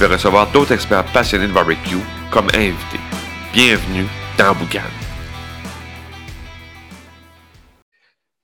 vais 0.00 0.14
recevoir 0.14 0.50
d'autres 0.50 0.72
experts 0.72 1.04
passionnés 1.12 1.46
de 1.46 1.52
barbecue 1.52 2.00
comme 2.32 2.48
invités. 2.54 3.00
Bienvenue 3.52 4.06
dans 4.38 4.54
Boucan. 4.54 4.80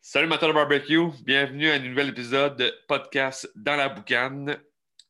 Salut 0.02 0.28
de 0.28 0.52
barbecue, 0.52 1.08
bienvenue 1.24 1.70
à 1.70 1.74
un 1.74 1.78
nouvel 1.78 2.10
épisode 2.10 2.56
de 2.58 2.70
podcast 2.86 3.50
dans 3.56 3.76
la 3.76 3.88
boucane. 3.88 4.58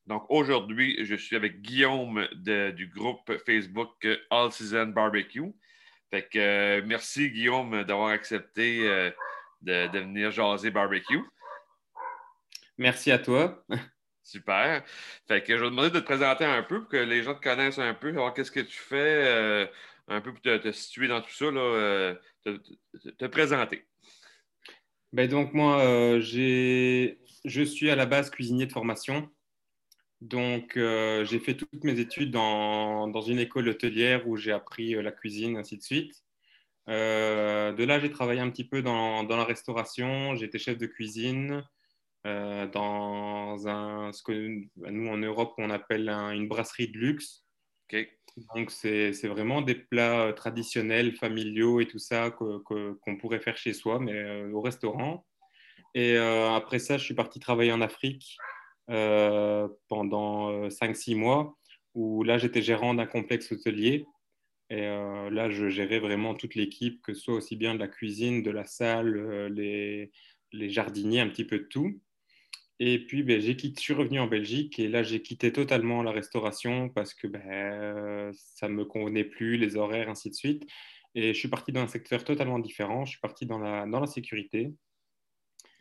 Donc 0.06 0.24
aujourd'hui, 0.28 1.04
je 1.04 1.16
suis 1.16 1.34
avec 1.34 1.62
Guillaume 1.62 2.28
de- 2.32 2.70
du 2.70 2.86
groupe 2.86 3.36
Facebook 3.44 4.06
All 4.30 4.52
Season 4.52 4.86
Barbecue. 4.86 5.52
Fait 6.10 6.28
que 6.28 6.38
euh, 6.38 6.82
merci 6.86 7.28
Guillaume 7.30 7.82
d'avoir 7.82 8.10
accepté 8.10 8.88
euh, 8.88 9.10
de, 9.62 9.88
de 9.88 9.98
venir 9.98 10.30
jaser 10.30 10.70
barbecue. 10.70 11.22
Merci 12.78 13.10
à 13.10 13.18
toi. 13.18 13.64
Super. 14.26 14.82
Fait 15.28 15.44
je 15.46 15.52
vais 15.54 15.58
te 15.60 15.64
demander 15.66 15.90
de 15.90 16.00
te 16.00 16.04
présenter 16.04 16.44
un 16.44 16.64
peu 16.64 16.80
pour 16.80 16.88
que 16.88 16.96
les 16.96 17.22
gens 17.22 17.36
te 17.36 17.40
connaissent 17.40 17.78
un 17.78 17.94
peu, 17.94 18.10
voir 18.10 18.34
qu'est-ce 18.34 18.50
que 18.50 18.58
tu 18.58 18.76
fais, 18.76 19.24
euh, 19.24 19.66
un 20.08 20.20
peu 20.20 20.32
pour 20.32 20.42
te, 20.42 20.72
situer 20.72 21.06
dans 21.06 21.20
tout 21.20 21.30
ça, 21.30 21.48
là, 21.52 21.60
euh, 21.60 22.14
te, 22.44 22.58
te- 22.98 23.08
te 23.10 23.24
présenter. 23.26 23.86
Ben 25.12 25.30
donc 25.30 25.54
moi, 25.54 25.80
euh, 25.80 26.20
je 26.20 27.62
suis 27.62 27.88
à 27.88 27.94
la 27.94 28.06
base 28.06 28.30
cuisinier 28.30 28.66
de 28.66 28.72
formation. 28.72 29.30
Donc 30.20 30.76
euh, 30.76 31.24
j'ai 31.24 31.38
fait 31.38 31.54
toutes 31.54 31.84
mes 31.84 32.00
études 32.00 32.32
dans, 32.32 33.06
dans 33.06 33.20
une 33.20 33.38
école 33.38 33.68
hôtelière 33.68 34.26
où 34.26 34.36
j'ai 34.36 34.50
appris 34.50 34.94
la 35.00 35.12
cuisine, 35.12 35.56
ainsi 35.56 35.76
de 35.78 35.82
suite. 35.84 36.24
De 36.88 37.84
là, 37.84 38.00
j'ai 38.00 38.10
travaillé 38.10 38.40
un 38.40 38.50
petit 38.50 38.66
peu 38.66 38.82
dans, 38.82 39.22
dans 39.22 39.36
la 39.36 39.44
restauration. 39.44 40.34
J'étais 40.34 40.58
chef 40.58 40.78
de 40.78 40.86
cuisine 40.86 41.62
euh, 42.26 42.66
dans 42.68 43.66
un, 43.68 44.12
ce 44.12 44.22
que 44.22 44.32
nous 44.76 45.08
en 45.08 45.16
Europe 45.18 45.54
on 45.58 45.70
appelle 45.70 46.08
un- 46.08 46.32
une 46.32 46.48
brasserie 46.48 46.88
de 46.88 46.98
luxe. 46.98 47.44
Donc, 48.54 48.70
c'est 48.70 49.12
vraiment 49.28 49.62
des 49.62 49.74
plats 49.74 50.26
euh, 50.28 50.32
traditionnels, 50.32 51.14
familiaux 51.16 51.80
et 51.80 51.86
tout 51.86 51.98
ça 51.98 52.30
que- 52.30 52.62
que- 52.64 52.92
qu'on 53.02 53.16
pourrait 53.16 53.40
faire 53.40 53.56
chez 53.56 53.72
soi, 53.72 53.98
mais 53.98 54.12
euh, 54.14 54.50
au 54.52 54.60
restaurant. 54.60 55.26
Et 55.94 56.16
euh, 56.18 56.50
après 56.54 56.78
ça, 56.80 56.98
je 56.98 57.04
suis 57.04 57.14
parti 57.14 57.40
travailler 57.40 57.72
en 57.72 57.80
Afrique 57.82 58.36
pendant 59.88 60.70
5-6 60.70 61.14
mois, 61.14 61.56
où 61.94 62.22
là, 62.22 62.38
j'étais 62.38 62.62
gérant 62.62 62.94
d'un 62.94 63.06
complexe 63.06 63.52
hôtelier. 63.52 64.04
Et 64.70 64.82
là, 64.82 65.50
je 65.50 65.68
gérais 65.68 66.00
vraiment 66.00 66.34
toute 66.34 66.54
l'équipe, 66.56 67.00
que 67.02 67.14
ce 67.14 67.20
soit 67.22 67.34
aussi 67.34 67.56
bien 67.56 67.74
de 67.74 67.80
la 67.80 67.88
cuisine, 67.88 68.42
de 68.42 68.50
la 68.50 68.64
salle, 68.64 69.46
les, 69.54 70.10
les 70.52 70.70
jardiniers, 70.70 71.20
un 71.20 71.28
petit 71.28 71.44
peu 71.44 71.58
de 71.60 71.64
tout. 71.64 72.00
Et 72.78 72.98
puis, 73.06 73.22
ben, 73.22 73.40
j'ai 73.40 73.56
quitté, 73.56 73.76
je 73.78 73.82
suis 73.82 73.94
revenu 73.94 74.20
en 74.20 74.26
Belgique 74.26 74.78
et 74.78 74.88
là, 74.88 75.02
j'ai 75.02 75.22
quitté 75.22 75.52
totalement 75.52 76.02
la 76.02 76.12
restauration 76.12 76.90
parce 76.90 77.14
que 77.14 77.26
ben, 77.26 78.32
ça 78.34 78.68
ne 78.68 78.74
me 78.74 78.84
convenait 78.84 79.24
plus, 79.24 79.56
les 79.56 79.76
horaires, 79.76 80.10
ainsi 80.10 80.30
de 80.30 80.34
suite. 80.34 80.66
Et 81.14 81.32
je 81.32 81.38
suis 81.38 81.48
parti 81.48 81.72
dans 81.72 81.80
un 81.80 81.88
secteur 81.88 82.24
totalement 82.24 82.58
différent. 82.58 83.06
Je 83.06 83.12
suis 83.12 83.20
parti 83.20 83.46
dans 83.46 83.58
la, 83.58 83.86
dans 83.86 84.00
la 84.00 84.06
sécurité. 84.06 84.74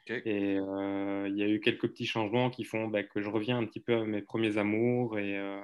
Et 0.07 0.57
euh, 0.57 1.27
il 1.27 1.37
y 1.37 1.43
a 1.43 1.47
eu 1.47 1.59
quelques 1.59 1.89
petits 1.89 2.05
changements 2.05 2.49
qui 2.49 2.63
font 2.63 2.87
ben, 2.87 3.05
que 3.05 3.21
je 3.21 3.29
reviens 3.29 3.57
un 3.57 3.65
petit 3.65 3.79
peu 3.79 3.95
à 3.95 4.05
mes 4.05 4.21
premiers 4.21 4.57
amours 4.57 5.17
et 5.17 5.37
euh, 5.37 5.59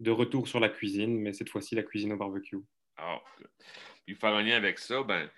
de 0.00 0.10
retour 0.10 0.46
sur 0.46 0.60
la 0.60 0.68
cuisine, 0.68 1.18
mais 1.18 1.32
cette 1.32 1.48
fois-ci 1.48 1.74
la 1.74 1.82
cuisine 1.82 2.12
au 2.12 2.16
barbecue. 2.16 2.58
Alors, 2.96 3.24
puis 4.04 4.14
faire 4.14 4.34
un 4.34 4.42
lien 4.42 4.56
avec 4.56 4.78
ça, 4.78 5.02
ben, 5.02 5.28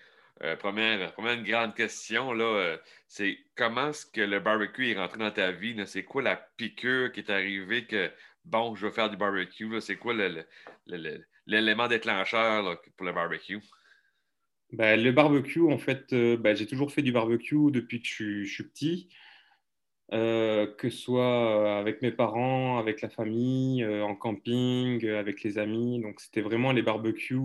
euh, 0.43 0.57
première, 0.57 1.13
première 1.13 1.43
grande 1.43 1.75
question, 1.75 2.33
là, 2.33 2.45
euh, 2.45 2.79
c'est 3.09 3.39
comment 3.57 3.91
est-ce 3.91 4.07
que 4.07 4.23
le 4.23 4.41
barbecue 4.41 4.91
est 4.91 4.99
rentré 4.99 5.19
dans 5.19 5.31
ta 5.31 5.53
vie? 5.53 5.77
C'est 5.87 6.05
quoi 6.05 6.23
la 6.23 6.37
piqûre 6.37 7.13
qui 7.13 7.21
est 7.21 7.31
arrivée 7.31 7.85
que, 7.85 8.11
bon, 8.47 8.75
je 8.75 8.87
veux 8.87 8.93
faire 8.93 9.11
du 9.11 9.19
barbecue? 9.19 9.81
C'est 9.81 9.97
quoi 9.97 10.15
l'élément 11.47 11.89
déclencheur 11.89 12.81
pour 12.97 13.07
le 13.07 13.13
barbecue? 13.13 13.61
Ben, 14.73 15.03
le 15.03 15.13
barbecue, 15.13 15.71
en 15.71 15.79
fait, 15.79 16.13
euh, 16.15 16.39
ben, 16.39 16.57
j'ai 16.57 16.67
toujours 16.67 16.91
fait 16.91 17.03
du 17.03 17.13
barbecue 17.13 17.71
depuis 17.71 18.01
que 18.01 18.09
je 18.09 18.43
je 18.45 18.53
suis 18.53 18.65
petit, 18.65 19.09
que 20.11 20.75
ce 20.83 20.91
soit 20.91 21.79
avec 21.79 22.01
mes 22.01 22.13
parents, 22.13 22.79
avec 22.79 23.03
la 23.03 23.11
famille, 23.11 23.85
en 23.85 24.17
camping, 24.17 25.07
avec 25.07 25.43
les 25.43 25.59
amis. 25.59 26.01
Donc, 26.01 26.21
c'était 26.21 26.41
vraiment 26.41 26.73
les 26.73 26.83
barbecues, 26.83 27.37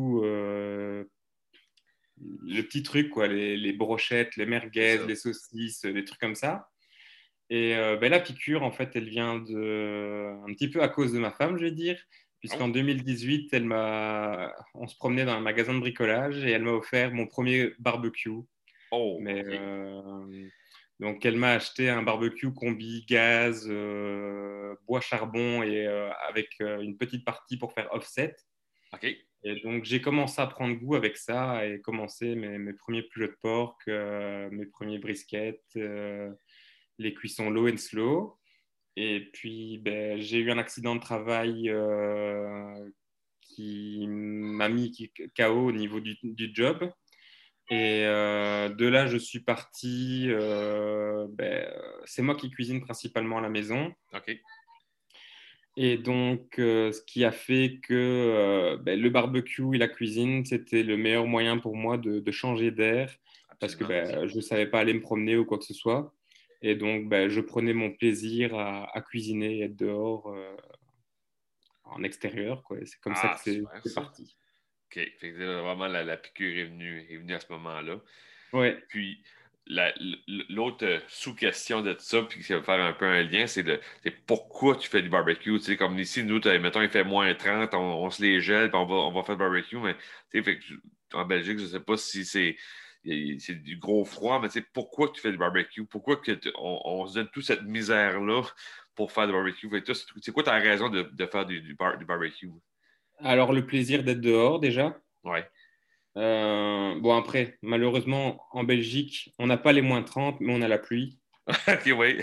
le 2.18 2.62
petit 2.62 2.84
truc, 2.84 3.10
quoi, 3.10 3.28
les, 3.28 3.58
les 3.58 3.74
brochettes, 3.74 4.36
les 4.36 4.46
merguez, 4.46 5.00
les 5.08 5.16
saucisses, 5.16 5.82
des 5.82 6.06
trucs 6.06 6.20
comme 6.20 6.36
ça. 6.36 6.70
Et 7.50 7.76
euh, 7.76 7.98
ben, 7.98 8.10
la 8.10 8.20
piqûre, 8.20 8.64
en 8.64 8.72
fait, 8.72 8.92
elle 8.96 9.10
vient 9.10 9.40
de, 9.40 10.36
un 10.48 10.54
petit 10.54 10.70
peu 10.70 10.82
à 10.82 10.88
cause 10.88 11.14
de 11.14 11.20
ma 11.20 11.32
femme, 11.32 11.58
je 11.58 11.66
vais 11.66 11.72
dire, 11.72 12.02
puisqu'en 12.40 12.70
2018, 12.70 13.54
elle 13.54 13.66
m'a, 13.66 14.54
on 14.74 14.88
se 14.88 14.96
promenait 14.96 15.26
dans 15.26 15.34
un 15.34 15.42
magasin 15.42 15.74
de 15.74 15.80
bricolage 15.80 16.44
et 16.44 16.52
elle 16.52 16.64
m'a 16.64 16.72
offert 16.72 17.12
mon 17.12 17.28
premier 17.28 17.74
barbecue. 17.80 18.32
Oh, 18.92 19.18
Mais, 19.22 19.44
euh, 19.46 20.50
donc, 21.00 21.26
elle 21.26 21.36
m'a 21.36 21.52
acheté 21.52 21.90
un 21.90 22.04
barbecue 22.04 22.54
combi 22.54 23.06
gaz, 23.08 23.68
euh, 23.70 24.76
bois 24.88 25.02
charbon 25.02 25.62
et 25.62 25.86
euh, 25.86 26.10
avec 26.30 26.50
euh, 26.62 26.80
une 26.80 26.98
petite 26.98 27.26
partie 27.26 27.58
pour 27.58 27.74
faire 27.74 27.90
offset. 27.92 28.36
OK. 28.94 29.06
Donc, 29.64 29.84
j'ai 29.84 30.02
commencé 30.02 30.42
à 30.42 30.48
prendre 30.48 30.76
goût 30.76 30.96
avec 30.96 31.18
ça 31.18 31.66
et 31.68 31.80
commencé 31.80 32.34
mes, 32.34 32.58
mes 32.58 32.74
premiers 32.74 33.04
poulets 33.04 33.28
de 33.28 33.38
porc, 33.44 33.78
euh, 33.88 34.50
mes 34.52 34.66
premiers 34.66 34.98
briskets, 34.98 35.62
euh, 35.76 36.32
les 36.98 37.14
cuissons 37.14 37.52
low 37.52 37.70
and 37.70 37.78
slow. 37.78 38.40
Et 38.96 39.30
puis, 39.34 39.78
ben, 39.78 40.20
j'ai 40.20 40.40
eu 40.40 40.52
un 40.52 40.58
accident 40.58 40.96
de 40.96 41.02
travail 41.02 41.70
euh, 41.70 42.90
qui 43.42 44.08
m'a 44.08 44.68
mis 44.68 45.12
KO 45.38 45.68
au 45.68 45.72
niveau 45.72 46.00
du, 46.00 46.18
job. 46.54 46.92
Et 47.70 48.04
euh, 48.06 48.70
de 48.70 48.88
là, 48.88 49.06
je 49.06 49.18
suis 49.18 49.42
parti. 49.42 50.28
ben, 50.28 51.72
c'est 52.06 52.24
moi 52.24 52.36
qui 52.36 52.50
cuisine 52.50 52.82
principalement 52.82 53.38
à 53.38 53.42
la 53.42 53.50
maison. 53.50 53.94
OK. 54.14 54.40
Et 55.78 55.98
donc, 55.98 56.58
euh, 56.58 56.92
ce 56.92 57.02
qui 57.02 57.26
a 57.26 57.32
fait 57.32 57.80
que 57.84 57.94
euh, 57.94 58.78
ben, 58.78 59.00
le 59.00 59.10
barbecue 59.10 59.76
et 59.76 59.78
la 59.78 59.90
cuisine, 59.90 60.46
c'était 60.46 60.84
le 60.84 60.96
meilleur 60.96 61.28
moyen 61.28 61.58
pour 61.58 61.76
moi 61.76 61.98
de, 61.98 62.20
de 62.20 62.32
changer 62.32 62.72
d'air 62.72 63.14
parce 63.60 63.76
que 63.76 63.84
ben, 63.84 64.28
je 64.28 64.36
ne 64.36 64.42
savais 64.42 64.68
pas 64.68 64.80
aller 64.80 64.94
me 64.94 65.02
promener 65.02 65.38
ou 65.38 65.46
quoi 65.46 65.58
que 65.58 65.66
ce 65.66 65.74
soit. 65.74 66.14
Et 66.62 66.76
donc, 66.76 67.10
ben, 67.10 67.30
je 67.30 67.42
prenais 67.42 67.74
mon 67.74 67.92
plaisir 67.92 68.56
à, 68.56 68.90
à 68.96 69.02
cuisiner 69.02 69.58
et 69.60 69.62
être 69.64 69.76
dehors 69.76 70.28
euh, 70.34 70.56
en 71.84 72.04
extérieur. 72.04 72.64
C'est 72.86 73.00
comme 73.02 73.16
ça 73.16 73.32
Ah, 73.34 73.42
que 73.44 73.52
c'est 73.84 73.94
parti. 73.94 74.36
OK. 74.86 75.12
Fait 75.20 75.32
que 75.34 75.38
là, 75.38 75.62
vraiment, 75.62 75.88
la, 75.88 76.04
la 76.04 76.18
piqûre 76.18 76.58
est 76.58 76.66
venue, 76.66 77.06
est 77.10 77.18
venue 77.18 77.34
à 77.34 77.40
ce 77.40 77.52
moment-là. 77.52 78.00
Ouais. 78.54 78.78
Puis, 78.88 79.22
l'autre 79.68 81.02
sous-question 81.08 81.82
de 81.82 81.96
ça, 82.00 82.22
puis 82.24 82.44
qui 82.44 82.54
va 82.54 82.62
faire 82.62 82.80
un 82.84 82.94
peu 82.94 83.06
un 83.06 83.24
lien, 83.24 83.48
c'est 83.48 83.64
pourquoi 84.28 84.76
tu 84.76 84.88
fais 84.90 85.02
du 85.02 85.10
barbecue. 85.10 85.58
Tu 85.58 85.64
sais, 85.66 85.78
comme 85.78 85.98
ici, 86.00 86.24
nous, 86.24 86.40
mettons, 86.60 86.82
il 86.82 86.90
fait 86.90 87.04
moins 87.04 87.34
30, 87.36 87.74
on, 87.74 87.78
on 87.80 88.10
se 88.10 88.22
les 88.22 88.42
gèle, 88.42 88.70
puis 88.70 88.78
on 88.80 88.86
va, 88.86 88.96
on 88.96 89.12
va 89.12 89.24
faire 89.24 89.36
du 89.36 89.40
barbecue, 89.40 89.78
mais 89.78 89.96
tu 90.32 90.40
sais, 90.40 90.44
fait 90.44 90.58
que 90.60 90.64
je- 90.66 90.76
en 91.14 91.26
Belgique, 91.26 91.58
je 91.60 91.64
ne 91.64 91.70
sais 91.70 91.80
pas 91.80 91.98
si 91.98 92.26
c'est 92.26 92.58
c'est 93.40 93.56
du 93.62 93.78
gros 93.78 94.04
froid, 94.04 94.40
mais 94.42 94.48
tu 94.50 94.54
sais, 94.60 94.66
pourquoi 94.74 95.10
tu 95.12 95.22
fais 95.22 95.32
du 95.32 95.38
barbecue? 95.38 95.86
Pourquoi 95.86 96.18
que 96.18 96.32
on, 96.56 96.82
on 96.86 97.06
se 97.08 97.14
donne 97.16 97.30
toute 97.30 97.46
cette 97.46 97.62
misère-là 97.64 98.42
pour 98.96 99.12
faire 99.12 99.28
du 99.28 99.34
barbecue? 99.34 99.70
C'est 99.86 99.96
c'est 100.22 100.32
quoi 100.32 100.44
ta 100.44 100.54
raison 100.56 100.90
de, 100.90 101.04
de 101.04 101.26
faire 101.28 101.46
du, 101.46 101.62
du 101.62 101.76
bar- 101.76 101.98
du 102.00 102.06
barbecue? 102.06 102.50
Alors, 103.20 103.52
le 103.52 103.66
plaisir 103.66 104.06
d'être 104.06 104.22
dehors 104.22 104.62
déjà. 104.62 104.98
Ouais. 105.24 105.48
Euh, 106.18 107.00
bon, 107.00 107.14
après, 107.16 107.58
malheureusement, 107.62 108.42
en 108.52 108.64
Belgique, 108.64 109.34
on 109.38 109.48
n'a 109.48 109.58
pas 109.58 109.74
les 109.74 109.82
moins 109.82 110.02
30, 110.04 110.40
mais 110.40 110.54
on 110.56 110.62
a 110.62 110.68
la 110.68 110.78
pluie. 110.80 111.20
Oui. 111.86 112.18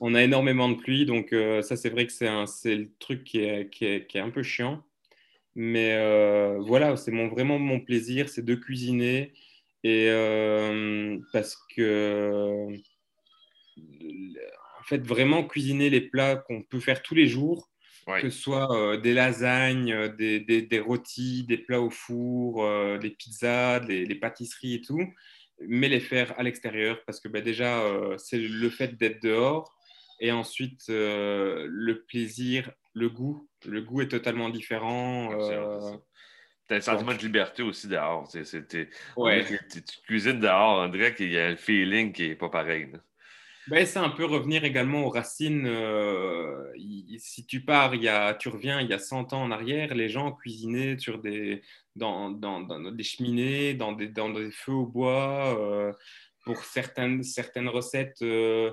On 0.00 0.14
a 0.14 0.22
énormément 0.22 0.68
de 0.68 0.74
pluie, 0.76 1.06
donc 1.06 1.32
euh, 1.32 1.62
ça, 1.62 1.76
c'est 1.76 1.88
vrai 1.90 2.06
que 2.06 2.12
c'est 2.12 2.74
le 2.76 2.90
truc 2.98 3.24
qui 3.24 3.40
est, 3.40 3.70
qui 3.70 3.84
est- 3.86 4.06
qui 4.06 4.18
est 4.18 4.20
un 4.20 4.30
peu 4.30 4.42
chiant. 4.42 4.82
Mais 5.56 5.94
euh, 5.94 6.58
voilà, 6.60 6.96
c'est 6.96 7.12
mon, 7.12 7.28
vraiment 7.28 7.58
mon 7.60 7.80
plaisir, 7.80 8.28
c'est 8.30 8.44
de 8.44 8.54
cuisiner. 8.56 9.34
Et 9.84 10.08
parce 11.32 11.56
que, 11.76 12.68
en 14.80 14.84
fait, 14.84 15.06
vraiment 15.06 15.44
cuisiner 15.44 15.90
les 15.90 16.00
plats 16.00 16.36
qu'on 16.36 16.62
peut 16.62 16.80
faire 16.80 17.02
tous 17.02 17.14
les 17.14 17.26
jours, 17.26 17.70
que 18.06 18.30
ce 18.30 18.38
soit 18.38 18.96
des 18.98 19.14
lasagnes, 19.14 20.08
des, 20.16 20.40
des, 20.40 20.80
rôtis, 20.80 21.44
des 21.44 21.58
plats 21.58 21.80
au 21.80 21.90
four, 21.90 22.68
des 22.98 23.10
pizzas, 23.10 23.80
des, 23.80 24.04
les 24.04 24.14
pâtisseries 24.14 24.74
et 24.74 24.80
tout, 24.80 25.02
mais 25.60 25.88
les 25.88 26.00
faire 26.00 26.38
à 26.38 26.42
l'extérieur 26.42 26.98
parce 27.06 27.20
que 27.20 27.28
ben, 27.28 27.42
déjà, 27.42 27.82
c'est 28.18 28.38
le 28.38 28.70
fait 28.70 28.96
d'être 28.96 29.22
dehors 29.22 29.74
et 30.20 30.32
ensuite 30.32 30.84
le 30.88 32.04
plaisir, 32.08 32.70
le 32.92 33.08
goût. 33.08 33.48
Le 33.66 33.82
goût 33.82 34.02
est 34.02 34.08
totalement 34.08 34.50
différent. 34.50 35.30
T'as 36.66 36.76
un 36.76 36.80
sentiment 36.80 37.12
de 37.12 37.18
liberté 37.18 37.62
aussi 37.62 37.88
dehors. 37.88 38.26
Ouais. 39.16 39.44
Tu, 39.44 39.82
cuisines 40.06 40.40
dehors, 40.40 40.84
on 40.84 40.88
dirait 40.88 41.14
qu'il 41.14 41.30
y 41.30 41.38
a 41.38 41.48
un 41.48 41.56
feeling 41.56 42.12
qui 42.12 42.28
n'est 42.28 42.36
pas 42.36 42.48
pareil. 42.48 42.90
Ben, 43.68 43.86
c'est 43.86 43.98
un 43.98 44.10
peu 44.10 44.26
revenir 44.26 44.64
également 44.64 45.04
aux 45.04 45.08
racines. 45.08 45.66
Euh, 45.66 46.70
si 47.18 47.46
tu 47.46 47.62
pars, 47.62 47.94
y 47.94 48.08
a, 48.08 48.34
tu 48.34 48.48
reviens 48.48 48.80
il 48.80 48.88
y 48.88 48.92
a 48.92 48.98
100 48.98 49.32
ans 49.32 49.42
en 49.42 49.50
arrière, 49.50 49.94
les 49.94 50.08
gens 50.08 50.32
cuisinaient 50.32 50.98
sur 50.98 51.18
des, 51.18 51.62
dans, 51.96 52.30
dans, 52.30 52.60
dans 52.60 52.80
des 52.80 53.02
cheminées, 53.02 53.74
dans 53.74 53.92
des, 53.92 54.08
dans 54.08 54.30
des 54.30 54.50
feux 54.50 54.72
au 54.72 54.86
bois. 54.86 55.58
Euh, 55.58 55.92
pour 56.44 56.62
certaines, 56.62 57.22
certaines 57.22 57.68
recettes, 57.68 58.20
euh, 58.20 58.70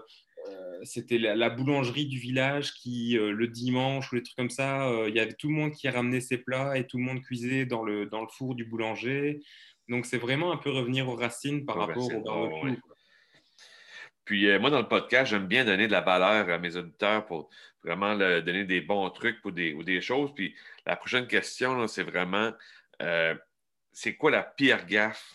c'était 0.84 1.18
la, 1.18 1.50
boulangerie 1.50 2.08
du 2.08 2.20
village 2.20 2.74
qui, 2.74 3.14
le 3.14 3.48
dimanche 3.48 4.12
ou 4.12 4.16
les 4.16 4.24
trucs 4.24 4.36
comme 4.36 4.50
ça, 4.50 4.92
il 5.08 5.16
y 5.16 5.22
avait 5.22 5.34
tout 5.34 5.48
le 5.48 5.54
monde 5.54 5.72
qui 5.72 5.88
ramenait 5.88 6.20
ses 6.20 6.38
plats 6.38 6.78
et 6.78 6.86
tout 6.86 6.98
le 6.98 7.04
monde 7.04 7.22
cuisait 7.22 7.66
dans 7.66 7.84
le, 7.84 8.08
dans 8.08 8.20
le 8.20 8.28
four 8.28 8.56
du 8.56 8.66
boulanger. 8.66 9.40
Donc, 9.88 10.06
c'est 10.06 10.18
vraiment 10.18 10.52
un 10.52 10.58
peu 10.58 10.70
revenir 10.70 11.08
aux 11.08 11.16
racines 11.16 11.66
par 11.66 11.78
rapport 11.78 12.10
au 12.14 12.22
Puis 14.32 14.48
moi, 14.60 14.70
dans 14.70 14.80
le 14.80 14.88
podcast, 14.88 15.30
j'aime 15.30 15.46
bien 15.46 15.66
donner 15.66 15.88
de 15.88 15.92
la 15.92 16.00
valeur 16.00 16.50
à 16.50 16.58
mes 16.58 16.78
auditeurs 16.78 17.26
pour 17.26 17.50
vraiment 17.84 18.16
donner 18.16 18.64
des 18.64 18.80
bons 18.80 19.10
trucs 19.10 19.44
ou 19.44 19.52
des 19.52 20.00
choses. 20.00 20.34
Puis 20.34 20.56
la 20.86 20.96
prochaine 20.96 21.28
question, 21.28 21.86
c'est 21.90 22.04
vraiment 22.04 22.54
c'est 23.92 24.16
quoi 24.16 24.32
la 24.32 24.44
pire 24.44 24.86
gaffe 24.86 25.34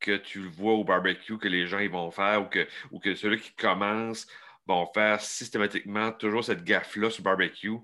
que 0.00 0.16
tu 0.16 0.48
vois 0.48 0.72
au 0.72 0.82
barbecue 0.82 1.36
que 1.36 1.46
les 1.46 1.66
gens 1.66 1.80
ils 1.80 1.90
vont 1.90 2.10
faire 2.10 2.40
ou 2.40 2.46
que, 2.46 2.66
ou 2.90 3.02
ceux 3.14 3.36
qui 3.36 3.52
commencent 3.52 4.26
vont 4.66 4.90
faire 4.94 5.20
systématiquement 5.20 6.10
toujours 6.12 6.42
cette 6.42 6.64
gaffe-là 6.64 7.10
sur 7.10 7.20
le 7.20 7.24
barbecue? 7.24 7.76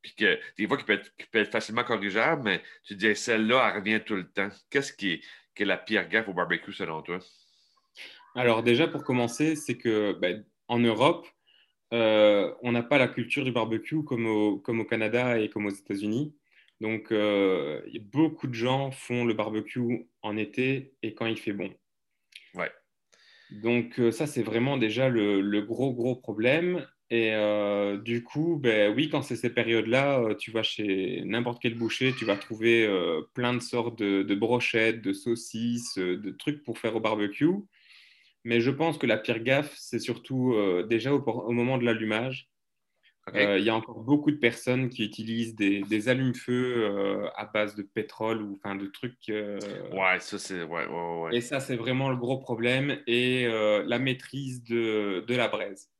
Puis 0.00 0.14
que 0.14 0.40
des 0.56 0.66
fois, 0.66 0.78
qui 0.78 0.84
peut, 0.84 0.94
être, 0.94 1.12
peut 1.30 1.40
être 1.40 1.52
facilement 1.52 1.84
corrigeable, 1.84 2.42
mais 2.42 2.62
tu 2.84 2.94
dis, 2.94 3.14
celle-là, 3.14 3.68
elle 3.68 3.80
revient 3.80 4.00
tout 4.02 4.16
le 4.16 4.26
temps. 4.26 4.48
Qu'est-ce 4.70 4.94
qui 4.94 5.20
est, 5.58 5.64
la 5.66 5.76
pire 5.76 6.08
gaffe 6.08 6.28
au 6.28 6.32
barbecue 6.32 6.72
selon 6.72 7.02
toi? 7.02 7.18
Alors, 8.36 8.62
déjà, 8.62 8.86
pour 8.86 9.02
commencer, 9.02 9.56
c'est 9.56 9.78
que 9.78 10.12
ben, 10.12 10.44
en 10.68 10.78
Europe, 10.78 11.26
euh, 11.94 12.52
on 12.62 12.72
n'a 12.72 12.82
pas 12.82 12.98
la 12.98 13.08
culture 13.08 13.44
du 13.44 13.50
barbecue 13.50 14.04
comme 14.04 14.26
au, 14.26 14.58
comme 14.58 14.80
au 14.80 14.84
Canada 14.84 15.40
et 15.40 15.48
comme 15.48 15.64
aux 15.64 15.70
États-Unis. 15.70 16.34
Donc, 16.82 17.12
euh, 17.12 17.80
beaucoup 18.12 18.46
de 18.46 18.52
gens 18.52 18.90
font 18.90 19.24
le 19.24 19.32
barbecue 19.32 20.06
en 20.20 20.36
été 20.36 20.92
et 21.02 21.14
quand 21.14 21.24
il 21.24 21.38
fait 21.38 21.54
bon. 21.54 21.72
Ouais. 22.54 22.70
Donc 23.62 23.98
euh, 24.00 24.10
ça, 24.10 24.26
c'est 24.26 24.42
vraiment 24.42 24.76
déjà 24.76 25.08
le, 25.08 25.60
gros, 25.62 25.94
gros 25.94 26.16
problème. 26.16 26.86
Et 27.08 27.32
du 28.04 28.24
coup, 28.24 28.58
ben, 28.60 28.92
oui, 28.94 29.08
quand 29.08 29.22
c'est 29.22 29.36
ces 29.36 29.50
périodes-là, 29.50 30.34
tu 30.40 30.50
vas 30.50 30.64
chez 30.64 31.22
n'importe 31.24 31.62
quel 31.62 31.74
boucher, 31.74 32.12
tu 32.18 32.24
vas 32.24 32.36
trouver 32.36 32.84
plein 33.32 33.54
de 33.54 33.60
sortes 33.60 33.96
de, 33.96 34.34
brochettes, 34.34 35.02
de 35.02 35.12
saucisses, 35.12 35.96
de 35.98 36.30
trucs 36.32 36.64
pour 36.64 36.78
faire 36.78 36.96
au 36.96 37.00
barbecue. 37.00 37.46
Mais 38.46 38.60
je 38.60 38.70
pense 38.70 38.96
que 38.96 39.06
la 39.06 39.16
pire 39.16 39.40
gaffe, 39.40 39.74
c'est 39.76 39.98
surtout 39.98 40.54
déjà 40.88 41.12
au, 41.12 41.50
moment 41.50 41.78
de 41.78 41.84
l'allumage. 41.84 42.48
Il 43.34 43.58
y 43.58 43.70
a 43.70 43.74
encore 43.74 43.98
beaucoup 44.04 44.30
de 44.30 44.36
personnes 44.36 44.88
qui 44.88 45.04
utilisent 45.04 45.56
des, 45.56 46.08
allumes-feu 46.08 47.26
à 47.34 47.44
base 47.46 47.74
de 47.74 47.82
pétrole 47.82 48.40
ou 48.40 48.54
enfin 48.54 48.76
de 48.76 48.86
trucs. 48.86 49.16
Ouais, 49.28 50.20
ça 50.20 50.38
c'est. 50.38 50.62
Ouais, 50.62 50.86
ouais, 50.86 51.20
ouais. 51.22 51.36
Et 51.36 51.40
ça, 51.40 51.58
c'est 51.58 51.74
vraiment 51.74 52.08
le 52.08 52.16
gros 52.16 52.38
problème. 52.38 53.00
Et 53.08 53.48
la 53.48 53.98
maîtrise 53.98 54.62
de, 54.62 55.24
de 55.26 55.34
la 55.34 55.48
braise. 55.48 55.90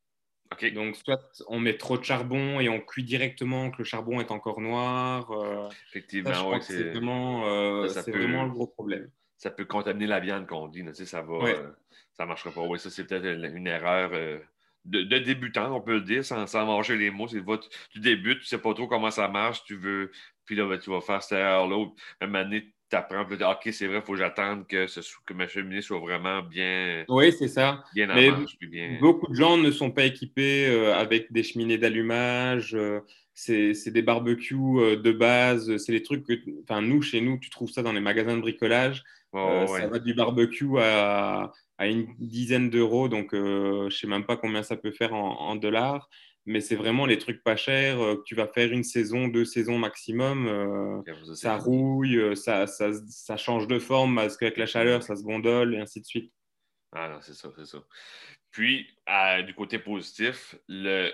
Donc, 0.72 0.94
soit 0.94 1.20
on 1.48 1.58
met 1.58 1.76
trop 1.76 1.98
de 1.98 2.04
charbon 2.04 2.60
et 2.60 2.68
on 2.68 2.80
cuit 2.80 3.02
directement 3.02 3.72
que 3.72 3.78
le 3.78 3.84
charbon 3.84 4.20
est 4.20 4.30
encore 4.30 4.60
noir. 4.60 5.28
Effectivement, 5.88 6.60
c'est 6.60 6.90
vraiment, 6.90 7.88
ça, 7.88 8.02
vraiment 8.02 8.44
le 8.44 8.50
gros 8.50 8.68
problème. 8.68 9.10
Ça 9.36 9.50
peut 9.50 9.64
contaminer 9.64 10.06
la 10.06 10.20
viande 10.20 10.46
qu'on 10.46 10.68
dit, 10.68 10.84
ça 10.94 11.22
va, 11.22 11.38
ça 12.18 12.26
marchera 12.26 12.50
pas. 12.50 12.62
Oui, 12.62 12.78
ça 12.78 12.90
c'est 12.90 13.04
peut-être 13.04 13.24
une 13.24 13.66
erreur 13.66 14.10
de, 14.86 15.18
débutant, 15.18 15.74
on 15.74 15.80
peut 15.80 15.94
le 15.94 16.00
dire, 16.02 16.24
sans, 16.24 16.66
manger 16.66 16.96
les 16.96 17.10
mots. 17.10 17.28
C'est 17.28 17.42
tu 17.90 18.00
débutes, 18.00 18.38
tu 18.38 18.44
ne 18.44 18.48
sais 18.48 18.58
pas 18.58 18.74
trop 18.74 18.86
comment 18.86 19.10
ça 19.10 19.28
marche, 19.28 19.64
tu 19.64 19.76
veux, 19.76 20.10
puis 20.44 20.56
là, 20.56 20.66
ben, 20.66 20.78
tu 20.78 20.90
vas 20.90 21.00
faire 21.00 21.22
cette 21.22 21.38
erreur-là. 21.38 21.86
Un 22.20 22.26
moment 22.26 22.44
donné, 22.44 22.72
tu 22.88 22.96
apprends, 22.96 23.24
puis 23.24 23.36
OK, 23.42 23.68
c'est 23.72 23.86
vrai, 23.88 23.98
il 23.98 24.02
faut 24.02 24.12
que 24.12 24.18
j'attende 24.18 24.66
que, 24.66 24.86
ce, 24.86 25.00
que 25.26 25.34
ma 25.34 25.48
cheminée 25.48 25.82
soit 25.82 25.98
vraiment 25.98 26.42
bien. 26.42 27.04
Oui, 27.08 27.32
c'est 27.36 27.48
ça. 27.48 27.84
Bien 27.94 28.06
Mais 28.14 28.30
Beaucoup 29.00 29.28
de 29.28 29.34
gens 29.34 29.56
ne 29.56 29.70
sont 29.70 29.90
pas 29.90 30.04
équipés 30.04 30.68
euh, 30.68 30.94
avec 30.94 31.32
des 31.32 31.42
cheminées 31.42 31.78
d'allumage. 31.78 32.74
Euh, 32.74 33.00
c'est 33.34 33.90
des 33.90 34.02
barbecues 34.02 34.78
euh, 34.78 34.96
de 34.96 35.12
base. 35.12 35.76
C'est 35.78 35.92
les 35.92 36.02
trucs 36.02 36.24
que, 36.24 36.34
enfin, 36.62 36.80
nous, 36.80 37.02
chez 37.02 37.20
nous, 37.20 37.38
tu 37.38 37.50
trouves 37.50 37.70
ça 37.70 37.82
dans 37.82 37.92
les 37.92 38.00
magasins 38.00 38.36
de 38.36 38.40
bricolage. 38.40 39.02
Oh, 39.32 39.66
ça 39.66 39.88
va 39.88 39.98
du 39.98 40.14
barbecue 40.14 40.78
à, 40.78 41.52
à 41.78 41.86
une 41.86 42.14
dizaine 42.18 42.70
d'euros, 42.70 43.08
donc 43.08 43.34
euh, 43.34 43.80
je 43.80 43.84
ne 43.84 43.90
sais 43.90 44.06
même 44.06 44.24
pas 44.24 44.36
combien 44.36 44.62
ça 44.62 44.76
peut 44.76 44.92
faire 44.92 45.14
en, 45.14 45.56
dollars, 45.56 46.08
mais 46.46 46.60
c'est 46.60 46.76
vraiment 46.76 47.06
les 47.06 47.18
trucs 47.18 47.42
pas 47.42 47.56
chers, 47.56 48.00
euh, 48.00 48.16
que 48.16 48.22
tu 48.24 48.34
vas 48.34 48.46
faire 48.46 48.72
une 48.72 48.84
saison, 48.84 49.28
deux 49.28 49.44
saisons 49.44 49.78
maximum, 49.78 50.46
euh, 50.46 51.34
ça 51.34 51.56
rouille, 51.56 52.36
ça, 52.36 52.66
ça, 52.66 52.90
ça, 53.08 53.36
change 53.36 53.66
de 53.66 53.78
forme 53.78 54.16
parce 54.16 54.36
qu'avec 54.36 54.56
la 54.56 54.66
chaleur, 54.66 55.02
ça 55.02 55.16
se 55.16 55.22
gondole 55.22 55.74
et 55.74 55.80
ainsi 55.80 56.00
de 56.00 56.06
suite. 56.06 56.32
Ah 56.92 57.18
c'est 57.20 57.34
ça, 57.34 57.50
c'est 57.56 57.66
ça. 57.66 57.78
Puis, 58.50 58.86
du 59.46 59.54
côté 59.54 59.78
positif, 59.78 60.54
le 60.66 61.10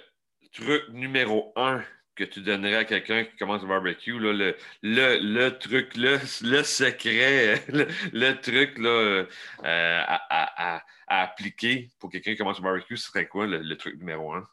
truc 0.52 0.88
numéro 0.90 1.52
un 1.56 1.82
que 2.14 2.24
tu 2.24 2.40
donnerais 2.40 2.76
à 2.76 2.84
quelqu'un 2.84 3.24
qui 3.24 3.36
commence 3.36 3.62
le 3.62 3.68
barbecue, 3.68 4.18
le, 4.18 4.54
le, 4.82 5.48
truc, 5.50 5.96
le, 5.96 6.18
secret, 6.64 7.62
le, 8.12 8.32
truc 8.40 8.78
là, 8.78 8.88
euh, 8.88 9.26
à, 9.64 10.82
appliquer 11.06 11.90
pour 11.98 12.10
quelqu'un 12.10 12.32
qui 12.32 12.38
commence 12.38 12.58
le 12.58 12.64
barbecue, 12.64 12.96
ce 12.96 13.08
serait 13.08 13.26
quoi 13.26 13.46
le, 13.46 13.76
truc 13.76 13.98
numéro 13.98 14.32
un? 14.32 14.46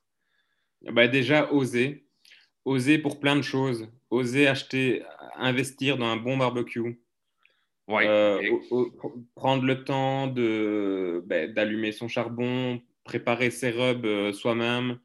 Ben 0.92 1.10
déjà, 1.10 1.52
oser. 1.52 2.06
Oser 2.66 2.98
pour 2.98 3.20
plein 3.20 3.36
de 3.36 3.42
choses. 3.42 3.88
Oser 4.10 4.48
acheter, 4.48 5.04
investir 5.36 5.98
dans 5.98 6.08
un 6.08 6.18
bon 6.18 6.38
barbecue. 6.38 7.00
Ouais. 7.88 8.08
Euh, 8.08 8.40
prendre 9.36 9.64
le 9.64 9.84
temps 9.84 10.28
ben, 10.28 11.52
d'allumer 11.52 11.92
son 11.92 12.08
charbon, 12.08 12.82
préparer 13.04 13.50
ses 13.50 13.72
rubs 13.72 14.06
euh, 14.06 14.32
soi-même. 14.32 15.00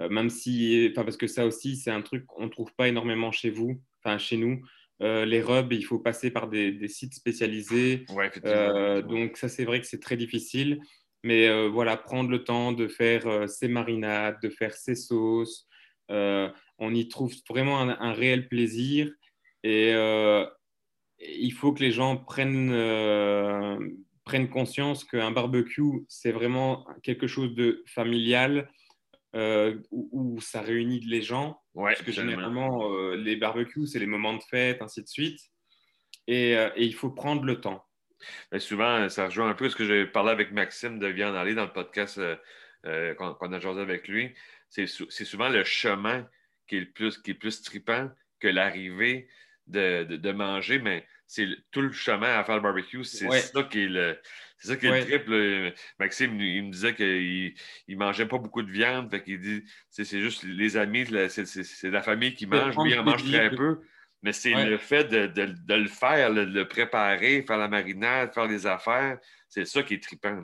Euh, 0.00 0.08
même 0.08 0.30
si, 0.30 0.90
parce 0.94 1.16
que 1.16 1.26
ça 1.26 1.46
aussi, 1.46 1.76
c'est 1.76 1.90
un 1.90 2.02
truc 2.02 2.26
qu'on 2.26 2.44
ne 2.44 2.50
trouve 2.50 2.72
pas 2.74 2.88
énormément 2.88 3.30
chez 3.30 3.50
vous, 3.50 3.80
enfin 4.02 4.18
chez 4.18 4.36
nous. 4.36 4.62
Euh, 5.02 5.24
les 5.24 5.42
rubs, 5.42 5.72
il 5.72 5.84
faut 5.84 5.98
passer 5.98 6.30
par 6.30 6.48
des, 6.48 6.88
sites 6.88 7.14
spécialisés. 7.14 8.04
Euh, 8.44 9.02
donc 9.02 9.36
ça, 9.36 9.48
c'est 9.48 9.64
vrai 9.64 9.80
que 9.80 9.86
c'est 9.86 10.00
très 10.00 10.16
difficile. 10.16 10.78
Mais 11.24 11.68
voilà, 11.68 11.96
prendre 11.96 12.30
le 12.30 12.42
temps 12.42 12.72
de 12.72 12.88
faire 12.88 13.48
ses 13.48 13.68
marinades, 13.68 14.38
de 14.42 14.48
faire 14.48 14.74
ses 14.74 14.96
sauces, 14.96 15.68
on 16.08 16.94
y 16.94 17.06
trouve 17.06 17.32
vraiment 17.48 17.80
un, 17.80 18.12
réel 18.12 18.48
plaisir. 18.48 19.08
Et 19.62 19.92
il 21.20 21.52
faut 21.52 21.72
que 21.72 21.80
les 21.80 21.92
gens 21.92 22.16
prennent, 22.16 22.72
prennent 24.24 24.48
conscience 24.48 25.04
qu'un 25.04 25.30
barbecue, 25.30 26.04
c'est 26.08 26.32
vraiment 26.32 26.84
quelque 27.04 27.28
chose 27.28 27.54
de 27.54 27.84
familial 27.86 28.68
euh, 29.34 29.78
où, 29.90 30.40
ça 30.40 30.60
réunit 30.60 31.00
les 31.00 31.22
gens. 31.22 31.60
parce 31.74 32.02
que 32.02 32.12
généralement, 32.12 32.92
euh, 32.92 33.16
les 33.16 33.36
barbecues, 33.36 33.86
c'est 33.86 33.98
les 33.98 34.06
moments 34.06 34.34
de 34.34 34.42
fête, 34.42 34.82
ainsi 34.82 35.02
de 35.02 35.08
suite. 35.08 35.40
Et, 36.26 36.56
euh, 36.56 36.70
il 36.76 36.94
faut 36.94 37.10
prendre 37.10 37.44
le 37.44 37.60
temps. 37.60 37.84
Mais 38.52 38.60
souvent, 38.60 39.08
ça 39.08 39.26
rejoint 39.26 39.48
un 39.48 39.54
peu 39.54 39.68
ce 39.68 39.76
que 39.76 39.84
j'ai 39.84 40.06
parlé 40.06 40.30
avec 40.30 40.52
Maxime 40.52 40.98
de 40.98 41.06
Viande 41.08 41.34
Aller 41.34 41.54
dans 41.54 41.64
le 41.64 41.72
podcast 41.72 42.20
qu'on 42.84 43.52
a 43.52 43.60
joué 43.60 43.80
avec 43.80 44.06
lui. 44.06 44.34
C'est 44.68 44.86
souvent 44.86 45.48
le 45.48 45.64
chemin 45.64 46.28
qui 46.68 46.76
est 46.76 46.80
le 46.80 46.90
plus, 46.90 47.18
qui 47.18 47.32
est 47.32 47.34
plus 47.34 47.62
tripant 47.62 48.10
que 48.38 48.48
l'arrivée 48.48 49.28
de, 49.66 50.04
de, 50.04 50.32
manger, 50.32 50.78
mais 50.78 51.06
c'est 51.32 51.48
tout 51.70 51.80
le 51.80 51.92
chemin 51.92 52.38
à 52.38 52.44
faire 52.44 52.56
le 52.56 52.60
barbecue. 52.60 53.04
C'est 53.04 53.30
ça 53.30 53.62
qui 53.62 53.84
est 53.84 53.88
le, 53.88 54.18
c'est 54.58 54.68
ça 54.68 54.76
qui 54.76 54.86
est 54.86 55.00
le 55.00 55.06
triple. 55.06 55.74
Maxime, 55.98 56.38
il 56.38 56.64
me 56.64 56.70
disait 56.70 56.94
qu'il 56.94 57.54
ne 57.88 57.96
mangeait 57.96 58.26
pas 58.26 58.36
beaucoup 58.36 58.60
de 58.60 58.70
viande. 58.70 59.10
Fait 59.10 59.22
qu'il 59.22 59.40
dit 59.40 59.64
c'est 59.88 60.20
juste 60.20 60.42
les 60.42 60.76
amis, 60.76 61.06
c'est 61.30 61.90
la 61.90 62.02
famille 62.02 62.34
qui 62.34 62.46
mange. 62.46 62.76
Lui, 62.76 62.92
il 62.92 62.98
en 62.98 63.04
mange 63.04 63.24
très 63.24 63.50
peu. 63.50 63.80
Mais 64.20 64.34
c'est 64.34 64.52
le 64.52 64.76
fait 64.76 65.04
de, 65.04 65.74
le 65.74 65.88
faire, 65.88 66.34
de 66.34 66.42
le 66.42 66.68
préparer, 66.68 67.42
faire 67.42 67.56
la 67.58 67.68
marinade, 67.68 68.34
faire 68.34 68.46
les 68.46 68.66
affaires. 68.66 69.18
C'est 69.48 69.64
ça 69.64 69.82
qui 69.82 69.94
est 69.94 70.02
trippant. 70.02 70.38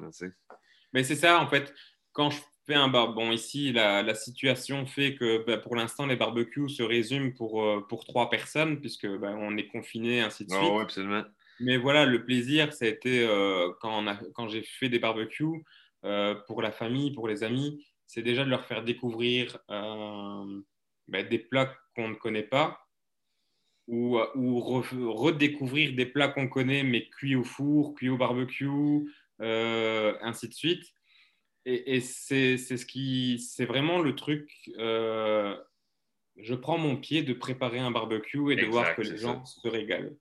Mais 0.94 1.04
c'est 1.04 1.16
ça, 1.16 1.38
en 1.38 1.48
fait. 1.48 1.74
Quand 2.12 2.30
je 2.30 2.40
fait 2.68 2.74
un 2.74 2.88
bar. 2.88 3.14
Bon, 3.14 3.32
ici, 3.32 3.72
la, 3.72 4.14
situation 4.14 4.84
fait 4.84 5.14
que 5.14 5.44
bah, 5.46 5.56
pour 5.56 5.74
l'instant, 5.74 6.04
les 6.06 6.16
barbecues 6.16 6.68
se 6.68 6.82
résument 6.82 7.32
pour, 7.32 7.64
euh, 7.64 7.80
pour 7.88 8.04
trois 8.04 8.28
personnes, 8.28 8.78
puisque 8.78 9.08
bah, 9.08 9.34
on 9.38 9.56
est 9.56 9.68
confiné, 9.68 10.20
ainsi 10.20 10.44
de 10.44 10.52
ah 10.52 10.60
suite. 10.60 10.80
absolument. 10.80 11.24
Mais 11.60 11.78
voilà, 11.78 12.04
le 12.04 12.24
plaisir, 12.24 12.72
ça 12.72 12.84
a 12.84 12.88
été 12.88 13.26
euh, 13.26 13.70
quand, 13.80 14.04
quand 14.34 14.48
j'ai 14.48 14.62
fait 14.62 14.90
des 14.90 14.98
barbecues 14.98 15.64
euh, 16.04 16.34
pour 16.46 16.60
la 16.60 16.70
famille, 16.70 17.10
pour 17.12 17.26
les 17.26 17.42
amis, 17.42 17.84
c'est 18.06 18.22
déjà 18.22 18.44
de 18.44 18.50
leur 18.50 18.66
faire 18.66 18.84
découvrir 18.84 19.58
bah, 19.68 21.22
des 21.22 21.38
plats 21.38 21.74
qu'on 21.96 22.08
ne 22.08 22.14
connaît 22.14 22.42
pas 22.42 22.78
ou, 23.86 24.18
ou 24.34 24.60
redécouvrir 24.60 25.94
des 25.94 26.06
plats 26.06 26.28
qu'on 26.28 26.48
connaît 26.48 26.84
mais 26.84 27.08
cuits 27.08 27.36
au 27.36 27.44
four, 27.44 27.94
cuits 27.94 28.10
au 28.10 28.18
barbecue, 28.18 29.10
ainsi 29.40 30.48
de 30.48 30.54
suite 30.54 30.84
et, 31.64 32.00
c'est 32.00 32.56
ce 32.56 32.86
qui, 32.86 33.38
c'est 33.38 33.66
vraiment 33.66 34.00
le 34.00 34.14
truc. 34.14 34.70
Euh, 34.78 35.56
je 36.36 36.54
prends 36.54 36.78
mon 36.78 36.96
pied 36.96 37.22
de 37.22 37.32
préparer 37.32 37.78
un 37.78 37.90
barbecue 37.90 38.52
et 38.52 38.56
de 38.56 38.66
voir 38.66 38.94
que 38.94 39.02
les 39.02 39.18
gens 39.18 39.44
se 39.44 39.68
régalent. 39.68 40.16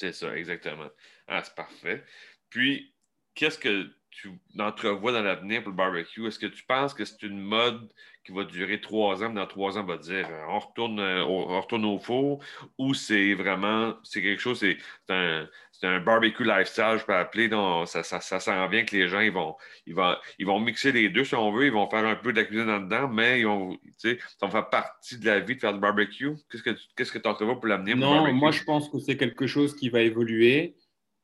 C'est 0.00 0.12
ça, 0.12 0.36
exactement. 0.36 0.88
Ah, 1.28 1.42
c'est 1.44 1.54
parfait. 1.54 2.04
Puis, 2.50 2.94
qu'est-ce 3.34 3.58
que 3.58 3.90
tu 4.14 4.32
entrevois 4.58 5.12
dans 5.12 5.22
l'avenir 5.22 5.62
pour 5.62 5.70
le 5.70 5.76
barbecue? 5.76 6.26
Est-ce 6.26 6.38
que 6.38 6.46
tu 6.46 6.64
penses 6.64 6.94
que 6.94 7.04
c'est 7.04 7.22
une 7.22 7.40
mode 7.40 7.88
qui 8.24 8.32
va 8.32 8.44
durer 8.44 8.80
trois 8.80 9.22
ans, 9.22 9.30
dans 9.30 9.46
trois 9.46 9.76
ans, 9.76 9.82
on 9.82 9.86
va 9.86 9.98
dire 9.98 10.26
euh, 10.30 10.44
on 10.48 10.58
retourne, 10.58 10.98
euh, 10.98 11.24
on 11.24 11.60
retourne 11.60 11.84
au 11.84 11.98
four 11.98 12.42
ou 12.78 12.94
c'est 12.94 13.34
vraiment, 13.34 13.94
c'est 14.02 14.22
quelque 14.22 14.40
chose, 14.40 14.60
c'est 14.60 14.78
un, 15.10 15.46
un, 15.82 16.00
barbecue 16.00 16.42
lifestyle, 16.42 16.96
je 16.98 17.04
peux 17.04 17.14
appeler, 17.14 17.48
donc 17.48 17.86
ça, 17.86 18.02
ça, 18.02 18.20
ça 18.20 18.40
s'en 18.40 18.66
vient 18.68 18.84
que 18.84 18.96
les 18.96 19.08
gens, 19.08 19.20
ils 19.20 19.30
vont, 19.30 19.54
ils, 19.86 19.94
vont, 19.94 20.16
ils 20.38 20.46
vont 20.46 20.58
mixer 20.58 20.90
les 20.90 21.10
deux 21.10 21.24
si 21.24 21.34
on 21.34 21.52
veut, 21.52 21.66
ils 21.66 21.72
vont 21.72 21.88
faire 21.90 22.06
un 22.06 22.16
peu 22.16 22.32
de 22.32 22.40
la 22.40 22.46
cuisine 22.46 22.70
en 22.70 22.80
dedans, 22.80 23.08
mais 23.08 23.40
ils 23.40 23.46
vont, 23.46 23.78
ça 23.98 24.14
va 24.40 24.50
faire 24.50 24.70
partie 24.70 25.18
de 25.18 25.26
la 25.26 25.40
vie 25.40 25.56
de 25.56 25.60
faire 25.60 25.74
du 25.74 25.80
barbecue. 25.80 26.30
Qu'est-ce 26.50 26.62
que 26.62 26.70
qu'est-ce 26.96 27.12
que 27.12 27.18
tu 27.18 27.28
entrevois 27.28 27.56
pour 27.56 27.66
l'avenir? 27.66 27.96
Non, 27.96 28.32
moi 28.32 28.50
je 28.52 28.64
pense 28.64 28.88
que 28.88 28.98
c'est 28.98 29.18
quelque 29.18 29.46
chose 29.46 29.76
qui 29.76 29.90
va 29.90 30.00
évoluer. 30.00 30.76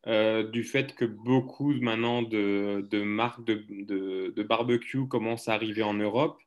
Euh, 0.07 0.45
du 0.45 0.65
fait 0.65 0.95
que 0.95 1.05
beaucoup 1.05 1.75
maintenant 1.75 2.23
de, 2.23 2.87
de 2.91 3.03
marques 3.03 3.45
de, 3.45 3.67
de, 3.69 4.33
de, 4.35 4.43
barbecue 4.43 5.07
commencent 5.07 5.49
à 5.49 5.53
arriver 5.53 5.83
en 5.83 5.93
Europe. 5.93 6.39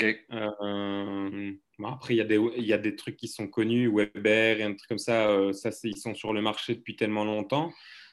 Euh, 0.00 1.52
après, 1.84 2.14
il 2.14 2.18
y, 2.18 2.20
a 2.20 2.24
des, 2.24 2.40
il 2.56 2.64
y 2.64 2.72
a 2.72 2.78
des 2.78 2.94
trucs 2.94 3.16
qui 3.16 3.26
sont 3.26 3.48
connus, 3.48 3.90
Weber 3.92 4.60
et 4.60 4.62
un 4.62 4.74
truc 4.74 4.88
comme 4.88 4.98
ça, 4.98 5.28
euh, 5.28 5.52
ça 5.52 5.70
ils 5.82 5.96
sont 5.96 6.14
sur 6.14 6.32
le 6.32 6.40
marché 6.40 6.76
depuis 6.76 6.94
tellement 6.94 7.24
longtemps. 7.24 7.72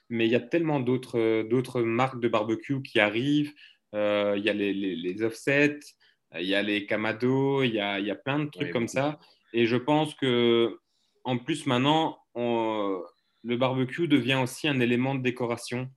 Mais 0.10 0.26
il 0.26 0.32
y 0.32 0.36
a 0.36 0.40
tellement 0.40 0.80
d'autres 0.80 1.82
marques 1.82 2.20
de 2.20 2.28
barbecue 2.28 2.82
qui 2.82 3.00
arrivent. 3.00 3.54
Euh, 3.94 4.36
il 4.38 4.44
y 4.44 4.50
a 4.50 4.54
les, 4.54 4.74
les, 4.74 5.22
offsets, 5.22 5.80
il 6.36 6.46
y 6.48 6.56
a 6.56 6.62
les 6.62 6.86
Kamado, 6.86 7.62
il 7.64 7.74
y 7.74 7.80
a, 7.80 8.00
y 8.00 8.10
a 8.10 8.16
plein 8.16 8.40
de 8.40 8.50
trucs 8.50 8.72
comme 8.72 8.88
ça. 8.88 9.20
Et 9.54 9.66
je 9.66 9.76
pense 9.76 10.16
que, 10.16 10.80
en 11.24 11.38
plus, 11.38 11.66
maintenant, 11.66 12.18
le 13.44 13.58
barbecue 13.58 14.08
devient 14.08 14.40
aussi 14.42 14.68
un 14.68 14.80
élément 14.80 15.16
de 15.16 15.22
décoration. 15.22 15.90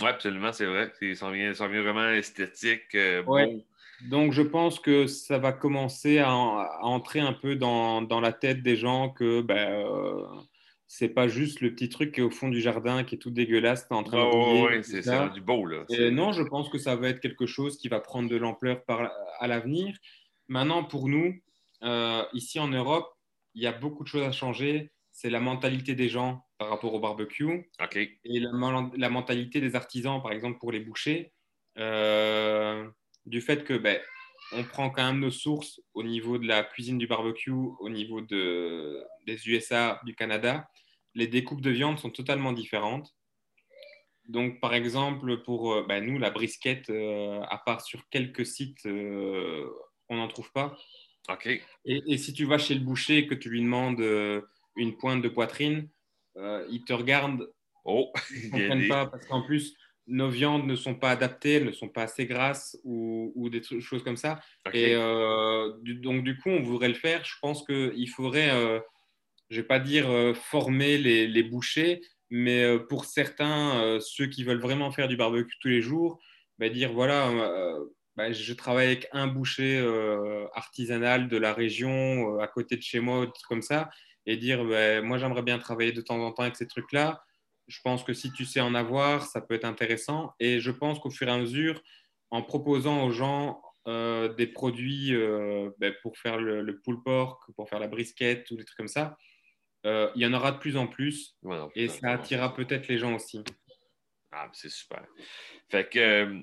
Oui, 0.00 0.08
absolument, 0.08 0.52
c'est 0.52 0.66
vrai. 0.66 0.92
Ça 1.14 1.30
vient, 1.30 1.54
ça 1.54 1.68
vient 1.68 1.82
vraiment 1.82 2.10
esthétique. 2.10 2.96
Bon 3.24 3.64
donc, 4.02 4.32
je 4.32 4.42
pense 4.42 4.78
que 4.78 5.06
ça 5.06 5.38
va 5.38 5.52
commencer 5.52 6.18
à, 6.18 6.34
entrer 6.82 7.20
un 7.20 7.32
peu 7.32 7.56
dans, 7.56 8.02
dans, 8.02 8.20
la 8.20 8.32
tête 8.32 8.62
des 8.62 8.76
gens 8.76 9.08
que 9.10 9.40
ben, 9.40 9.56
euh, 9.56 10.26
c'est 10.86 11.08
pas 11.08 11.28
juste 11.28 11.60
le 11.60 11.72
petit 11.72 11.88
truc 11.88 12.12
qui 12.12 12.20
est 12.20 12.24
au 12.24 12.30
fond 12.30 12.48
du 12.48 12.60
jardin 12.60 13.04
qui 13.04 13.14
est 13.14 13.18
tout 13.18 13.30
dégueulasse, 13.30 13.86
en 13.90 14.02
train 14.02 14.18
de 14.18 14.76
Oui, 14.76 14.84
c'est 14.84 15.32
du 15.32 15.40
beau. 15.40 15.64
Là. 15.64 15.84
non, 16.10 16.32
je 16.32 16.42
pense 16.42 16.68
que 16.68 16.78
ça 16.78 16.94
va 16.96 17.08
être 17.08 17.20
quelque 17.20 17.46
chose 17.46 17.78
qui 17.78 17.88
va 17.88 18.00
prendre 18.00 18.28
de 18.28 18.36
l'ampleur 18.36 18.82
à 19.38 19.46
l'avenir. 19.46 19.96
Maintenant, 20.48 20.84
pour 20.84 21.08
nous, 21.08 21.34
euh, 21.82 22.22
ici 22.34 22.58
en 22.58 22.68
Europe, 22.68 23.08
il 23.54 23.62
y 23.62 23.66
a 23.66 23.72
beaucoup 23.72 24.04
de 24.04 24.08
choses 24.08 24.24
à 24.24 24.32
changer. 24.32 24.92
C'est 25.10 25.30
la 25.30 25.40
mentalité 25.40 25.94
des 25.94 26.10
gens 26.10 26.45
par 26.58 26.68
rapport 26.68 26.94
au 26.94 27.00
barbecue 27.00 27.70
et 27.92 28.40
la, 28.40 28.90
la, 28.96 29.08
mentalité 29.10 29.60
des 29.60 29.74
artisans, 29.74 30.22
par 30.22 30.32
exemple, 30.32 30.58
pour 30.58 30.72
les 30.72 30.80
bouchers. 30.80 31.32
Euh, 31.78 32.88
du 33.26 33.40
fait 33.40 33.64
que 33.64 33.74
ben, 33.74 34.00
on 34.52 34.64
prend 34.64 34.90
quand 34.90 35.04
même 35.04 35.20
nos 35.20 35.30
sources 35.30 35.80
au 35.94 36.02
niveau 36.02 36.38
de 36.38 36.46
la 36.46 36.62
cuisine 36.62 36.98
du 36.98 37.06
barbecue, 37.06 37.50
au 37.50 37.88
niveau 37.88 38.20
de, 38.20 39.04
des 39.26 39.48
USA, 39.48 40.00
du 40.04 40.14
Canada. 40.14 40.68
Les 41.14 41.26
découpes 41.26 41.60
de 41.60 41.70
viande 41.70 41.98
sont 41.98 42.10
totalement 42.10 42.52
différentes. 42.52 43.14
Donc, 44.28 44.60
par 44.60 44.74
exemple, 44.74 45.42
pour 45.42 45.72
euh, 45.72 45.86
ben, 45.88 46.04
nous, 46.04 46.18
la 46.18 46.30
brisquette, 46.30 46.90
euh, 46.90 47.40
à 47.48 47.58
part 47.58 47.80
sur 47.80 48.08
quelques 48.08 48.44
sites, 48.44 48.84
euh, 48.86 49.68
on 50.08 50.16
n'en 50.16 50.28
trouve 50.28 50.50
pas. 50.52 50.76
OK. 51.28 51.48
Et, 51.84 52.18
si 52.18 52.32
tu 52.32 52.44
vas 52.44 52.58
chez 52.58 52.74
le 52.74 52.80
boucher 52.80 53.18
et 53.18 53.26
que 53.26 53.34
tu 53.34 53.50
lui 53.50 53.60
demandes 53.60 54.00
une 54.76 54.96
pointe 54.96 55.22
de 55.22 55.28
poitrine, 55.28 55.88
il 56.70 56.84
te 56.84 56.92
regarde. 56.92 57.50
Oh, 57.84 58.12
ils 58.30 58.46
ne 58.46 58.50
comprennent 58.50 58.88
pas 58.88 59.06
parce 59.06 59.26
qu'en 59.26 59.42
plus, 59.42 59.76
nos 60.06 60.28
viandes 60.28 60.66
ne 60.66 60.76
sont 60.76 60.94
pas 60.94 61.10
adaptées, 61.10 61.54
elles 61.54 61.66
ne 61.66 61.72
sont 61.72 61.88
pas 61.88 62.02
assez 62.02 62.26
grasses 62.26 62.78
ou, 62.84 63.48
des 63.50 63.62
choses 63.80 64.02
comme 64.02 64.16
ça. 64.16 64.40
Et 64.72 64.94
euh, 64.94 65.72
donc, 65.82 66.24
du 66.24 66.38
coup, 66.38 66.50
on 66.50 66.62
voudrait 66.62 66.88
le 66.88 66.94
faire. 66.94 67.24
Je 67.24 67.34
pense 67.40 67.64
qu'il 67.64 68.08
faudrait, 68.08 68.50
euh, 68.50 68.78
je 69.50 69.56
ne 69.56 69.62
vais 69.62 69.66
pas 69.66 69.80
dire 69.80 70.08
euh, 70.08 70.34
former 70.34 70.98
les, 70.98 71.42
bouchers, 71.42 72.00
mais 72.30 72.78
pour 72.88 73.04
certains, 73.04 73.98
ceux 74.00 74.26
qui 74.26 74.44
veulent 74.44 74.60
vraiment 74.60 74.90
faire 74.92 75.08
du 75.08 75.16
barbecue 75.16 75.56
tous 75.60 75.68
les 75.68 75.82
jours, 75.82 76.20
bah, 76.58 76.68
dire 76.68 76.92
voilà, 76.92 77.30
bah, 78.16 78.32
je 78.32 78.52
travaille 78.52 78.86
avec 78.86 79.08
un 79.12 79.26
boucher 79.26 79.84
artisanal 80.54 81.28
de 81.28 81.36
la 81.36 81.52
région 81.52 82.38
à 82.38 82.46
côté 82.46 82.76
de 82.76 82.82
chez 82.82 83.00
moi, 83.00 83.32
comme 83.48 83.62
ça, 83.62 83.90
et 84.26 84.36
dire 84.36 84.64
bah, 84.64 85.00
moi, 85.02 85.18
j'aimerais 85.18 85.42
bien 85.42 85.58
travailler 85.58 85.92
de 85.92 86.00
temps 86.00 86.18
en 86.18 86.32
temps 86.32 86.42
avec 86.42 86.56
ces 86.56 86.66
trucs-là 86.66 87.22
je 87.68 87.80
pense 87.82 88.04
que 88.04 88.12
si 88.12 88.32
tu 88.32 88.44
sais 88.44 88.60
en 88.60 88.74
avoir, 88.74 89.26
ça 89.26 89.40
peut 89.40 89.54
être 89.54 89.64
intéressant. 89.64 90.34
Et 90.38 90.60
je 90.60 90.70
pense 90.70 90.98
qu'au 90.98 91.10
fur 91.10 91.28
et 91.28 91.32
à 91.32 91.38
mesure, 91.38 91.82
en 92.30 92.42
proposant 92.42 93.04
aux 93.04 93.10
gens 93.10 93.60
euh, 93.88 94.32
des 94.34 94.46
produits 94.46 95.14
euh, 95.14 95.70
ben, 95.78 95.94
pour 96.02 96.16
faire 96.16 96.38
le, 96.38 96.62
le 96.62 96.80
pulled 96.80 97.02
pork, 97.04 97.50
pour 97.54 97.68
faire 97.68 97.78
la 97.78 97.88
brisquette 97.88 98.50
ou 98.50 98.56
des 98.56 98.64
trucs 98.64 98.76
comme 98.76 98.88
ça, 98.88 99.16
euh, 99.84 100.10
il 100.14 100.22
y 100.22 100.26
en 100.26 100.32
aura 100.32 100.52
de 100.52 100.58
plus 100.58 100.76
en 100.76 100.86
plus. 100.86 101.36
et 101.74 101.88
ça 101.88 102.10
attirera 102.10 102.54
peut-être 102.54 102.88
les 102.88 102.98
gens 102.98 103.14
aussi. 103.14 103.42
Ah, 104.32 104.48
c'est 104.52 104.70
super. 104.70 105.04
Fait 105.68 105.88
que 105.88 106.42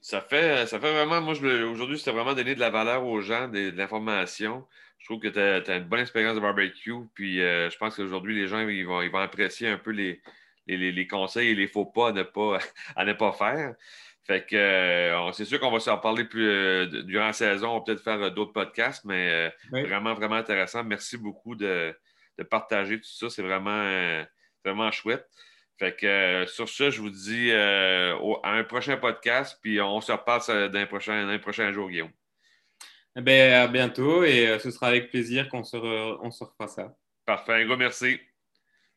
ça 0.00 0.20
fait, 0.20 0.66
ça 0.66 0.78
fait 0.78 0.92
vraiment, 0.92 1.20
moi, 1.20 1.34
aujourd'hui, 1.34 1.98
c'était 1.98 2.12
vraiment 2.12 2.34
donner 2.34 2.54
de 2.54 2.60
la 2.60 2.70
valeur 2.70 3.06
aux 3.06 3.20
gens, 3.20 3.48
de, 3.48 3.70
l'information. 3.70 4.66
Je 5.02 5.06
trouve 5.06 5.20
que 5.20 5.28
tu 5.28 5.38
as, 5.38 5.76
une 5.76 5.84
bonne 5.84 6.00
expérience 6.00 6.36
de 6.36 6.40
barbecue. 6.40 6.94
Puis 7.14 7.38
je 7.38 7.76
pense 7.76 7.96
qu'aujourd'hui, 7.96 8.40
les 8.40 8.46
gens, 8.46 8.66
ils 8.66 8.86
vont, 8.86 9.02
ils 9.02 9.10
vont 9.10 9.18
apprécier 9.18 9.68
un 9.68 9.78
peu 9.78 9.90
les, 9.90 10.22
les, 10.66 11.06
conseils 11.06 11.50
et 11.50 11.54
les 11.54 11.66
faux 11.66 11.86
pas 11.86 12.08
à 12.08 12.12
ne 12.12 12.22
pas, 12.22 12.58
à 12.96 13.04
ne 13.04 13.12
pas 13.12 13.32
faire. 13.32 13.74
Fait 14.24 14.46
que 14.46 14.54
euh, 14.54 15.32
c'est 15.32 15.44
sûr 15.44 15.58
qu'on 15.58 15.72
va 15.72 15.80
s'en 15.80 15.98
parler 15.98 16.24
plus 16.24 16.48
euh, 16.48 16.86
durant 17.02 17.26
la 17.26 17.32
saison. 17.32 17.70
On 17.70 17.78
va 17.78 17.84
peut-être 17.84 18.02
faire 18.02 18.22
euh, 18.22 18.30
d'autres 18.30 18.52
podcasts, 18.52 19.04
mais 19.04 19.52
vraiment, 19.70 20.14
vraiment 20.14 20.36
intéressant. 20.36 20.84
Merci 20.84 21.16
beaucoup 21.16 21.56
de, 21.56 21.94
partager 22.50 22.98
tout 22.98 23.08
ça. 23.08 23.28
C'est 23.30 23.42
vraiment, 23.42 24.24
vraiment 24.64 24.90
chouette. 24.90 25.28
Fait 25.78 25.96
que 25.96 26.44
sur 26.46 26.68
ça, 26.68 26.90
je 26.90 27.00
vous 27.00 27.10
dis 27.10 27.52
à 27.52 28.16
un 28.44 28.64
prochain 28.64 28.96
podcast, 28.96 29.58
puis 29.60 29.80
on 29.80 30.00
se 30.00 30.12
repasse 30.12 30.48
dans 30.48 30.72
les 30.72 30.86
prochains, 30.86 31.38
prochain 31.40 31.72
jours, 31.72 31.88
Guillaume. 31.88 32.12
Eh 33.16 33.20
bien, 33.20 33.62
à 33.62 33.68
bientôt 33.68 34.24
et 34.24 34.58
ce 34.58 34.70
sera 34.70 34.88
avec 34.88 35.10
plaisir 35.10 35.48
qu'on 35.48 35.64
se, 35.64 35.76
on 35.76 36.30
se 36.30 36.44
refera 36.44 36.66
ça. 36.66 36.94
Parfait. 37.26 37.52
Un 37.62 37.66
gros 37.66 37.76
merci. 37.76 38.18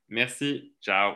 Merci. 0.09 0.73
Ciao. 0.81 1.15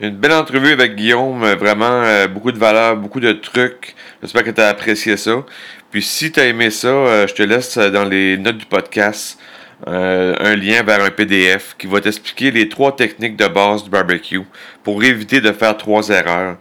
Une 0.00 0.16
belle 0.16 0.32
entrevue 0.32 0.72
avec 0.72 0.96
Guillaume, 0.96 1.44
euh, 1.44 1.54
vraiment 1.54 2.02
euh, 2.02 2.26
beaucoup 2.26 2.50
de 2.50 2.58
valeur, 2.58 2.96
beaucoup 2.96 3.20
de 3.20 3.32
trucs. 3.32 3.94
J'espère 4.20 4.42
que 4.42 4.50
tu 4.50 4.60
as 4.60 4.68
apprécié 4.68 5.16
ça. 5.16 5.44
Puis 5.92 6.02
si 6.02 6.32
tu 6.32 6.40
as 6.40 6.46
aimé 6.46 6.70
ça, 6.70 6.88
euh, 6.88 7.26
je 7.28 7.34
te 7.34 7.42
laisse 7.44 7.78
dans 7.78 8.04
les 8.04 8.36
notes 8.36 8.58
du 8.58 8.66
podcast 8.66 9.38
un 9.86 10.56
lien 10.56 10.82
vers 10.82 11.04
un 11.04 11.10
PDF 11.10 11.74
qui 11.78 11.86
va 11.86 12.00
t'expliquer 12.00 12.50
les 12.50 12.70
trois 12.70 12.96
techniques 12.96 13.36
de 13.36 13.46
base 13.46 13.84
du 13.84 13.90
barbecue 13.90 14.40
pour 14.82 15.04
éviter 15.04 15.42
de 15.42 15.52
faire 15.52 15.76
trois 15.76 16.08
erreurs. 16.08 16.56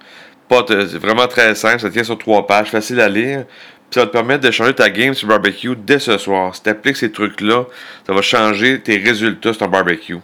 C'est 0.67 0.98
vraiment 0.98 1.27
très 1.27 1.55
simple, 1.55 1.79
ça 1.79 1.89
tient 1.89 2.03
sur 2.03 2.17
trois 2.17 2.46
pages, 2.46 2.70
facile 2.70 3.00
à 3.00 3.08
lire. 3.08 3.46
Ça 3.93 4.00
va 4.00 4.07
te 4.07 4.12
permettre 4.12 4.43
de 4.43 4.50
changer 4.50 4.73
ta 4.73 4.89
game 4.89 5.13
sur 5.13 5.27
barbecue 5.27 5.75
dès 5.75 6.00
ce 6.00 6.17
soir. 6.17 6.55
Si 6.55 6.63
tu 6.63 6.69
appliques 6.69 6.97
ces 6.97 7.12
trucs-là, 7.12 7.65
ça 8.07 8.13
va 8.13 8.23
changer 8.23 8.79
tes 8.79 8.97
résultats 8.97 9.53
sur 9.53 9.59
ton 9.59 9.67
barbecue. 9.67 10.17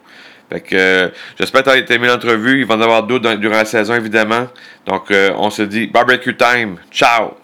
Fait 0.51 0.61
que 0.61 0.75
euh, 0.75 1.09
j'espère 1.37 1.63
que 1.63 1.79
tu 1.79 1.93
as 1.93 1.95
aimé 1.95 2.07
l'entrevue. 2.07 2.61
Il 2.61 2.65
va 2.65 2.73
en 2.73 2.81
avoir 2.81 3.03
d'autres 3.03 3.35
durant 3.35 3.57
la 3.57 3.65
saison, 3.65 3.93
évidemment. 3.93 4.47
Donc, 4.87 5.11
euh, 5.11 5.29
on 5.37 5.51
se 5.51 5.61
dit 5.61 5.85
barbecue 5.85 6.35
time. 6.35 6.77
Ciao! 6.91 7.38